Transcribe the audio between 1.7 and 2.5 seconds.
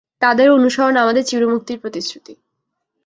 প্রতিশ্রুতি।